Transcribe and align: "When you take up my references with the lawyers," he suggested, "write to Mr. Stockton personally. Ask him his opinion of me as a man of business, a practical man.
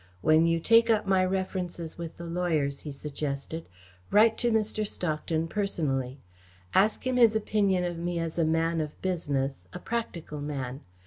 "When 0.21 0.47
you 0.47 0.59
take 0.59 0.89
up 0.89 1.05
my 1.05 1.23
references 1.23 1.95
with 1.95 2.17
the 2.17 2.25
lawyers," 2.25 2.79
he 2.79 2.91
suggested, 2.91 3.67
"write 4.09 4.35
to 4.39 4.49
Mr. 4.49 4.83
Stockton 4.83 5.47
personally. 5.47 6.17
Ask 6.73 7.05
him 7.05 7.17
his 7.17 7.35
opinion 7.35 7.83
of 7.83 7.99
me 7.99 8.17
as 8.17 8.39
a 8.39 8.43
man 8.43 8.81
of 8.81 8.99
business, 9.03 9.67
a 9.73 9.77
practical 9.79 10.41
man. 10.41 10.81